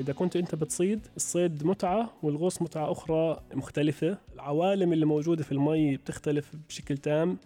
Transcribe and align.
إذا 0.00 0.12
كنت 0.12 0.36
أنت 0.36 0.54
بتصيد 0.54 1.06
الصيد 1.16 1.66
متعة 1.66 2.12
والغوص 2.22 2.62
متعة 2.62 2.92
أخرى 2.92 3.40
مختلفة. 3.54 4.18
العوالم 4.34 4.92
اللي 4.92 5.06
موجودة 5.06 5.44
في 5.44 5.52
المي 5.52 5.96
بتختلف 5.96 6.50
بشكل 6.68 6.98
تام. 6.98 7.38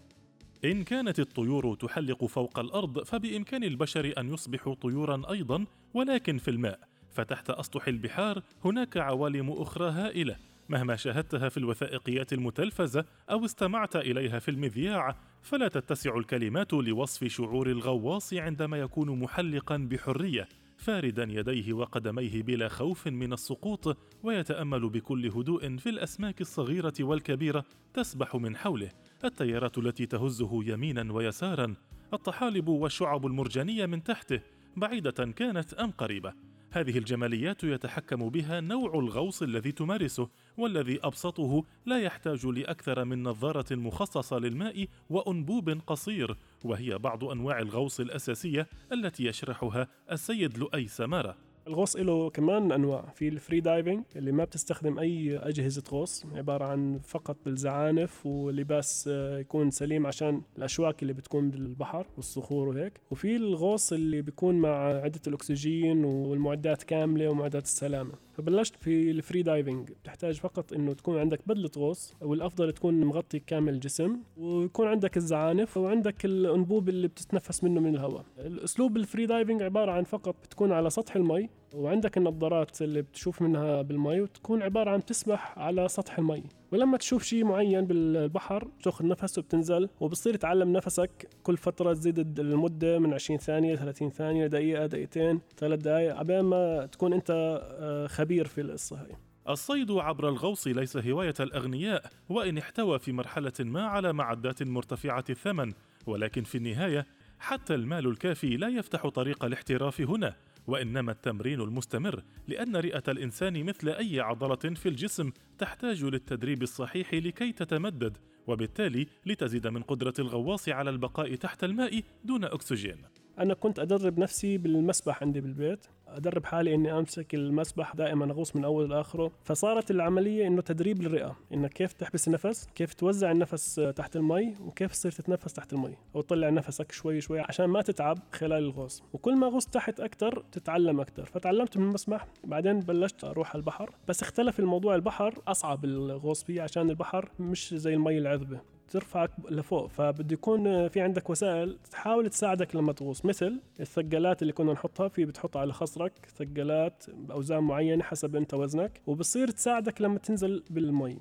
إن 0.64 0.84
كانت 0.84 1.20
الطيور 1.20 1.74
تحلق 1.74 2.24
فوق 2.24 2.58
الأرض 2.58 3.04
فبإمكان 3.04 3.64
البشر 3.64 4.14
أن 4.18 4.32
يصبحوا 4.34 4.74
طيورا 4.74 5.22
أيضا 5.30 5.64
ولكن 5.94 6.38
في 6.38 6.50
الماء. 6.50 6.78
فتحت 7.12 7.50
أسطح 7.50 7.88
البحار 7.88 8.42
هناك 8.64 8.96
عوالم 8.96 9.50
أخرى 9.50 9.90
هائلة. 9.90 10.36
مهما 10.68 10.96
شاهدتها 10.96 11.48
في 11.48 11.56
الوثائقيات 11.56 12.32
المتلفزة 12.32 13.04
أو 13.30 13.44
استمعت 13.44 13.96
إليها 13.96 14.38
في 14.38 14.50
المذياع 14.50 15.16
فلا 15.42 15.68
تتسع 15.68 16.16
الكلمات 16.16 16.72
لوصف 16.72 17.24
شعور 17.24 17.70
الغواص 17.70 18.34
عندما 18.34 18.76
يكون 18.76 19.20
محلقا 19.20 19.76
بحرية. 19.76 20.48
فاردا 20.84 21.26
يديه 21.30 21.72
وقدميه 21.72 22.42
بلا 22.42 22.68
خوف 22.68 23.08
من 23.08 23.32
السقوط 23.32 23.96
ويتأمل 24.22 24.88
بكل 24.88 25.26
هدوء 25.26 25.76
في 25.76 25.88
الأسماك 25.88 26.40
الصغيرة 26.40 26.92
والكبيرة 27.00 27.64
تسبح 27.94 28.36
من 28.36 28.56
حوله. 28.56 28.90
التيارات 29.24 29.78
التي 29.78 30.06
تهزه 30.06 30.64
يمينا 30.64 31.12
ويسارا 31.12 31.74
الطحالب 32.12 32.68
والشعب 32.68 33.26
المرجانية 33.26 33.86
من 33.86 34.02
تحته 34.02 34.40
بعيدة 34.76 35.32
كانت 35.36 35.74
أم 35.74 35.90
قريبة. 35.90 36.32
هذه 36.74 36.98
الجماليات 36.98 37.64
يتحكم 37.64 38.28
بها 38.28 38.60
نوع 38.60 38.98
الغوص 38.98 39.42
الذي 39.42 39.72
تمارسه 39.72 40.28
والذي 40.56 40.98
أبسطه 41.02 41.64
لا 41.86 41.98
يحتاج 41.98 42.46
لأكثر 42.46 43.04
من 43.04 43.22
نظارة 43.22 43.74
مخصصة 43.74 44.38
للماء 44.38 44.86
وأنبوب 45.10 45.70
قصير 45.86 46.36
وهي 46.64 46.98
بعض 46.98 47.24
أنواع 47.24 47.58
الغوص 47.58 48.00
الأساسية 48.00 48.66
التي 48.92 49.24
يشرحها 49.24 49.88
السيد 50.12 50.58
لؤي 50.58 50.88
سمارة. 50.88 51.36
الغوص 51.66 51.96
له 51.96 52.30
كمان 52.30 52.72
أنواع. 52.72 53.02
في 53.14 53.28
ال 53.28 53.35
free 53.35 53.60
diving 53.60 54.04
اللي 54.16 54.32
ما 54.32 54.44
بتستخدم 54.44 54.98
أي 54.98 55.38
أجهزة 55.38 55.82
غوص 55.90 56.26
عبارة 56.34 56.64
عن 56.64 56.98
فقط 56.98 57.36
الزعانف 57.46 58.26
ولباس 58.26 59.08
آه، 59.12 59.38
يكون 59.38 59.70
سليم 59.70 60.06
عشان 60.06 60.42
الأشواك 60.58 61.02
اللي 61.02 61.12
بتكون 61.12 61.50
بالبحر 61.50 62.06
والصخور 62.16 62.68
وهيك. 62.68 63.00
وفي 63.10 63.36
الغوص 63.36 63.92
اللي 63.92 64.22
بيكون 64.22 64.54
مع 64.54 64.76
عدة 64.86 65.20
الأكسجين 65.26 66.04
والمعدات 66.04 66.82
كاملة 66.82 67.28
ومعدات 67.28 67.64
السلامة. 67.64 68.12
فبلشت 68.32 68.76
في 68.76 69.10
ال 69.10 69.17
free 69.17 69.42
diving 69.42 69.90
بتحتاج 69.90 70.34
فقط 70.34 70.72
إنه 70.72 70.92
تكون 70.92 71.18
عندك 71.18 71.40
بدلة 71.46 71.70
غوص 71.76 72.14
والأفضل 72.20 72.72
تكون 72.72 73.04
مغطي 73.04 73.38
كامل 73.38 73.74
الجسم 73.74 74.16
ويكون 74.36 74.88
عندك 74.88 75.16
الزعانف 75.16 75.76
وعندك 75.76 76.24
الأنبوب 76.24 76.88
اللي 76.88 77.08
بتتنفس 77.08 77.64
منه 77.64 77.80
من 77.80 77.94
الهواء. 77.94 78.24
الأسلوب 78.38 78.96
ال 78.96 79.02
free 79.02 79.26
diving 79.26 79.62
عبارة 79.62 79.92
عن 79.92 80.04
فقط 80.04 80.36
بتكون 80.44 80.72
على 80.72 80.90
سطح 80.90 81.16
المي 81.16 81.50
وعندك 81.74 82.16
النظارات 82.16 82.82
اللي 82.82 83.02
بتشوف 83.02 83.42
منها 83.42 83.82
بالمي 83.82 84.20
وتكون 84.20 84.62
عبارة 84.62 84.90
عن 84.90 85.04
تسبح 85.04 85.58
على 85.58 85.88
سطح 85.88 86.18
المي. 86.18 86.42
ولما 86.72 86.96
تشوف 86.96 87.22
شيء 87.22 87.44
معين 87.44 87.84
بالبحر 87.84 88.64
بتأخذ 88.64 89.06
نفس 89.06 89.38
وبتنزل 89.38 89.88
وبصير 90.00 90.36
تعلم 90.36 90.72
نفسك 90.72 91.28
كل 91.42 91.56
فترة 91.56 91.92
تزيد 91.92 92.40
المدة 92.40 92.98
من 92.98 93.14
20 93.14 93.38
ثانية 93.38 93.76
30 93.76 94.10
ثانية 94.10 94.46
دقيقة 94.46 94.86
دقيقتين 94.86 95.40
ثلاث 95.56 95.80
دقائق 95.80 96.16
عبين 96.16 96.40
ما 96.40 96.86
تكون 96.86 97.12
أنت 97.12 97.30
آه، 97.30 98.06
خبير 98.06 98.46
في 98.46 98.60
القصة 98.60 98.96
هاي. 98.96 99.16
الصيد 99.48 99.90
عبر 99.90 100.28
الغوص 100.28 100.66
ليس 100.66 100.96
هواية 100.96 101.34
الأغنياء 101.40 102.02
وإن 102.28 102.58
احتوى 102.58 102.98
في 102.98 103.12
مرحلة 103.12 103.52
ما 103.60 103.82
على 103.82 104.12
معدات 104.12 104.62
مرتفعة 104.62 105.24
الثمن. 105.30 105.72
ولكن 106.06 106.42
في 106.42 106.58
النهاية 106.58 107.06
حتى 107.38 107.74
المال 107.74 108.06
الكافي 108.06 108.56
لا 108.56 108.68
يفتح 108.68 109.08
طريق 109.08 109.44
الاحتراف 109.44 110.00
هنا. 110.00 110.34
وإنما 110.66 111.12
التمرين 111.12 111.60
المستمر 111.60 112.22
لأن 112.48 112.76
رئة 112.76 113.02
الإنسان 113.08 113.64
مثل 113.64 113.88
أي 113.88 114.20
عضلة 114.20 114.74
في 114.74 114.88
الجسم 114.88 115.30
تحتاج 115.58 116.04
للتدريب 116.04 116.62
الصحيح 116.62 117.14
لكي 117.14 117.52
تتمدد 117.52 118.18
وبالتالي 118.46 119.06
لتزيد 119.26 119.66
من 119.66 119.82
قدرة 119.82 120.14
الغواص 120.18 120.68
على 120.68 120.90
البقاء 120.90 121.34
تحت 121.34 121.64
الماء 121.64 122.02
دون 122.24 122.44
أكسجين. 122.44 122.96
أنا 123.38 123.54
كنت 123.54 123.78
أدرب 123.78 124.18
نفسي 124.18 124.58
بالمسبح 124.58 125.22
عندي 125.22 125.40
بالبيت. 125.40 125.86
أدرب 126.08 126.44
حالي 126.44 126.74
إني 126.74 126.98
أمسك 126.98 127.34
المسبح 127.34 127.94
دائما 127.94 128.24
أغوص 128.24 128.56
من 128.56 128.64
اول 128.64 128.90
لآخره. 128.90 129.32
فصارت 129.44 129.90
العملية 129.90 130.46
إنه 130.46 130.62
تدريب 130.62 131.02
للرئه 131.02 131.36
انك 131.54 131.72
كيف 131.72 131.92
تحبس 131.92 132.28
النفس 132.28 132.66
كيف 132.74 132.94
توزع 132.94 133.30
النفس 133.30 133.74
تحت 133.96 134.16
المي 134.16 134.54
وكيف 134.60 134.92
تصير 134.92 135.12
تتنفس 135.12 135.52
تحت 135.52 135.72
المي 135.72 135.96
أو 136.16 136.20
تطلع 136.20 136.50
نفسك 136.50 136.92
شوي 136.92 137.20
شوي 137.20 137.40
عشان 137.40 137.66
ما 137.66 137.82
تتعب 137.82 138.18
خلال 138.32 138.64
الغوص. 138.64 139.02
وكل 139.12 139.36
ما 139.36 139.46
غصت 139.46 139.74
تحت 139.74 140.00
أكثر 140.00 140.44
تتعلم 140.52 141.00
أكثر 141.00 141.24
فتعلمت 141.24 141.76
من 141.76 141.84
المسبح. 141.84 142.26
بعدين 142.44 142.80
بلشت 142.80 143.24
أروح 143.24 143.50
على 143.50 143.60
البحر. 143.60 143.90
بس 144.08 144.22
اختلف 144.22 144.60
الموضوع 144.60 144.94
البحر 144.94 145.42
أصعب 145.48 145.84
الغوص 145.84 146.44
فيه 146.44 146.62
عشان 146.62 146.90
البحر 146.90 147.30
مش 147.38 147.74
زي 147.74 147.94
المي 147.94 148.18
العذبة. 148.18 148.73
ترفعك 148.94 149.30
لفوق. 149.50 149.86
فبده 149.86 150.34
يكون 150.34 150.88
في 150.88 151.00
عندك 151.00 151.30
وسائل 151.30 151.78
تحاول 151.90 152.30
تساعدك 152.30 152.76
لما 152.76 152.92
تغوص. 152.92 153.24
مثل 153.24 153.60
الثقلات 153.80 154.42
اللي 154.42 154.52
كنا 154.52 154.72
نحطها 154.72 155.08
في 155.08 155.24
بتحطها 155.24 155.60
على 155.60 155.72
خصرك 155.72 156.12
ثقلات 156.36 157.04
بأوزان 157.08 157.62
معينة 157.62 158.02
حسب 158.02 158.36
أنت 158.36 158.54
وزنك 158.54 159.00
وبصير 159.06 159.50
تساعدك 159.50 160.02
لما 160.02 160.18
تنزل 160.18 160.62
بالمي. 160.70 161.18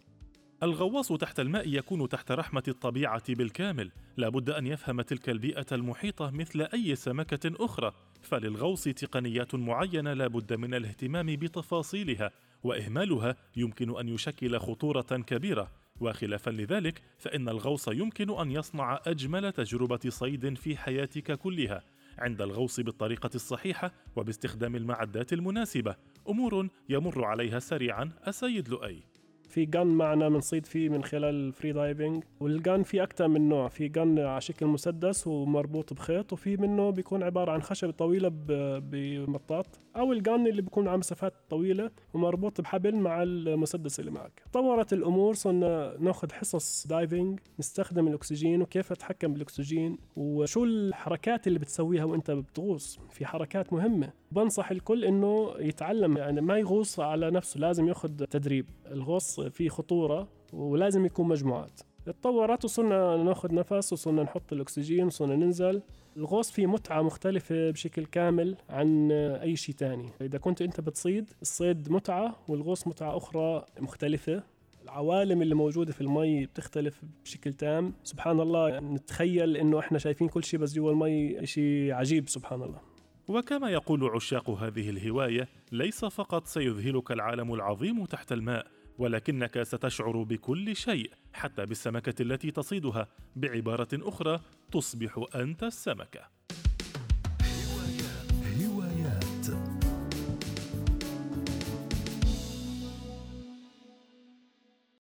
الغواص 0.63 1.12
تحت 1.13 1.39
الماء 1.39 1.67
يكون 1.67 2.09
تحت 2.09 2.31
رحمة 2.31 2.63
الطبيعة 2.67 3.33
بالكامل، 3.33 3.91
لابد 4.17 4.50
أن 4.50 4.67
يفهم 4.67 5.01
تلك 5.01 5.29
البيئة 5.29 5.66
المحيطة 5.72 6.31
مثل 6.31 6.62
أي 6.62 6.95
سمكة 6.95 7.66
أخرى، 7.66 7.91
فللغوص 8.22 8.83
تقنيات 8.83 9.56
معينة 9.56 10.13
لابد 10.13 10.53
من 10.53 10.73
الاهتمام 10.73 11.25
بتفاصيلها، 11.25 12.31
وإهمالها 12.63 13.35
يمكن 13.56 14.00
أن 14.00 14.09
يشكل 14.09 14.59
خطورة 14.59 15.01
كبيرة، 15.01 15.72
وخلافا 16.04 16.50
لذلك 16.52 17.02
فإن 17.18 17.50
الغوص 17.50 17.88
يمكن 17.88 18.40
أن 18.40 18.52
يصنع 18.52 19.00
أجمل 19.08 19.52
تجربة 19.52 20.00
صيد 20.08 20.54
في 20.58 20.78
حياتك 20.78 21.31
كلها 21.31 21.84
عند 22.18 22.42
الغوص 22.42 22.80
بالطريقة 22.80 23.30
الصحيحة 23.36 23.92
وباستخدام 24.16 24.76
المعدات 24.76 25.34
المناسبة. 25.34 25.96
أمور 26.30 26.68
يمر 26.90 27.26
عليها 27.26 27.59
سريعا 27.59 28.12
السيد 28.28 28.70
لؤي. 28.70 29.04
في 29.50 29.66
جن 29.66 29.88
معنا 29.88 30.30
بنصيد 30.30 30.66
فيه 30.66 30.90
من 30.90 31.04
خلال 31.04 31.36
ال 31.35 31.43
free 31.43 31.72
diving 31.72 32.24
والجن 32.40 32.84
في 32.84 33.04
أكثر 33.04 33.28
من 33.28 33.50
نوع. 33.50 33.68
في 33.68 33.88
جن 33.88 34.20
على 34.20 34.42
شكل 34.42 34.66
مسدس 34.66 35.28
ومربوط 35.28 35.94
بخيط 35.94 36.34
وفي 36.34 36.58
منه 36.58 36.90
بيكون 36.90 37.24
عبارة 37.24 37.52
عن 37.52 37.62
خشب 37.62 37.90
طويلة 37.92 38.31
بمطاط. 38.80 39.80
أو 39.96 40.14
ال 40.13 40.22
gun 40.22 40.47
اللي 40.48 40.62
بيكون 40.62 40.88
على 40.88 40.98
مسافات 40.98 41.34
طويلة 41.50 41.92
ومربوط 42.14 42.62
بحبل 42.62 42.96
مع 42.96 43.24
المسدس 43.24 44.00
اللي 44.00 44.12
معك. 44.12 44.44
طورت 44.54 44.94
الأمور 44.94 45.34
صرنا 45.34 45.96
ناخذ 46.00 46.31
حصص 46.31 46.88
diving 46.88 47.40
نستخدم 47.59 48.08
الأكسجين 48.08 48.62
وكيف 48.62 48.92
أتحكم 48.92 49.34
بالأكسجين 49.34 49.98
وشو 50.16 50.64
الحركات 50.64 51.48
اللي 51.48 51.59
بتسويها 51.59 52.04
وإنت 52.04 52.31
بتغوص. 52.31 53.00
في 53.09 53.26
حركات 53.26 53.74
مهمة. 53.74 54.14
بنصح 54.31 54.72
الكل 54.72 55.06
إنه 55.06 55.54
يتعلم 55.59 56.18
يعني 56.18 56.42
ما 56.42 56.58
يغوص 56.58 57.00
على 57.00 57.31
نفسه 57.31 57.60
لازم 57.60 57.88
ياخذ 57.88 58.10
تدريب. 58.10 58.66
الغوص 58.92 59.40
في 59.40 59.70
خطورة 59.70 60.28
ولازم 60.54 61.06
يكون 61.06 61.28
مجموعات. 61.28 61.80
اتطورت 62.08 62.66
وصرنا 62.66 63.24
ناخذ 63.24 63.54
نفس 63.54 63.94
وصرنا 63.94 64.24
نحط 64.24 64.54
الأكسجين 64.54 65.06
وصرنا 65.06 65.36
ننزل. 65.36 65.81
الغوص 66.18 66.51
فيه 66.51 66.68
متعة 66.68 67.01
مختلفة 67.01 67.72
بشكل 67.72 68.06
كامل 68.06 68.57
عن 68.69 69.12
أي 69.12 69.56
شيء 69.56 69.75
تاني. 69.75 70.09
إذا 70.22 70.38
كنت 70.38 70.62
أنت 70.62 70.81
بتصيد 70.81 71.29
الصيد 71.41 71.91
متعة 71.91 72.40
والغوص 72.47 72.88
متعة 72.88 73.18
أخرى 73.18 73.66
مختلفة. 73.79 74.44
العوالم 74.84 75.41
اللي 75.41 75.56
موجودة 75.56 75.94
في 75.94 76.01
المي 76.01 76.46
بتختلف 76.46 77.01
بشكل 77.24 77.53
تام. 77.53 77.94
سبحان 78.03 78.40
الله 78.40 78.79
نتخيل 78.79 79.57
إنه 79.57 79.79
إحنا 79.79 79.97
شايفين 79.97 80.27
كل 80.27 80.44
شيء 80.44 80.60
بس 80.60 80.74
جوا 80.74 80.92
المي 80.92 81.45
شيء 81.45 81.92
عجيب 81.94 82.30
سبحان 82.30 82.63
الله. 82.63 82.80
وكما 83.27 83.69
يقول 83.69 84.04
عشاق 84.15 84.50
هذه 84.50 84.89
الهواية 84.89 85.48
ليس 85.71 86.06
فقط 86.06 86.48
سيذهلك 86.48 87.12
العالم 87.12 87.54
العظيم 87.54 88.06
تحت 88.06 88.31
الماء 88.31 88.68
ولكنك 88.98 89.63
ستشعر 89.63 90.24
بكل 90.24 90.75
شيء 90.75 91.12
حتى 91.33 91.65
بالسمكة 91.65 92.21
التي 92.21 92.51
تصيدها 92.51 93.07
بعبارة 93.36 93.88
أخرى 93.94 94.39
تصبح 94.74 95.25
أنت 95.36 95.64
السمكة. 95.64 96.43